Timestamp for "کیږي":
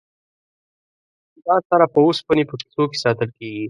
3.37-3.59